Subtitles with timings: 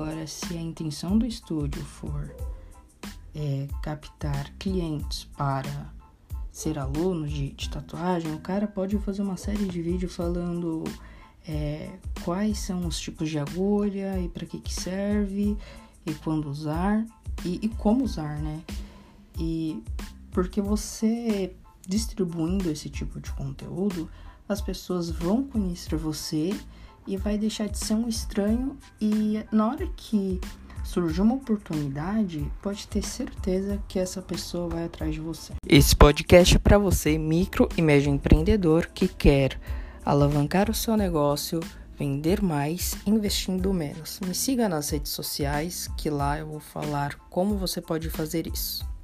[0.00, 2.34] Agora, se a intenção do estúdio for
[3.34, 5.92] é, captar clientes para
[6.50, 10.84] ser aluno de, de, tatuagem, o cara pode fazer uma série de vídeos falando
[11.46, 11.90] é,
[12.24, 15.54] quais são os tipos de agulha e para que, que serve
[16.06, 17.04] e quando usar
[17.44, 18.62] e, e como usar, né?
[19.38, 19.82] E
[20.30, 21.54] porque você
[21.86, 24.08] distribuindo esse tipo de conteúdo,
[24.48, 26.58] as pessoas vão conhecer você
[27.10, 30.40] e vai deixar de ser um estranho e na hora que
[30.84, 35.52] surgir uma oportunidade, pode ter certeza que essa pessoa vai atrás de você.
[35.66, 39.60] Esse podcast é para você, micro e médio empreendedor que quer
[40.04, 41.58] alavancar o seu negócio,
[41.98, 44.20] vender mais, investindo menos.
[44.24, 48.89] Me siga nas redes sociais, que lá eu vou falar como você pode fazer isso.